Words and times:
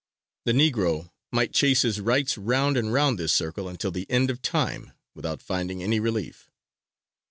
The 0.45 0.51
Negro 0.53 1.11
might 1.31 1.53
chase 1.53 1.83
his 1.83 2.01
rights 2.01 2.35
round 2.35 2.75
and 2.75 2.91
round 2.91 3.19
this 3.19 3.31
circle 3.33 3.69
until 3.69 3.91
the 3.91 4.09
end 4.09 4.31
of 4.31 4.41
time, 4.41 4.93
without 5.13 5.43
finding 5.43 5.83
any 5.83 5.99
relief. 5.99 6.49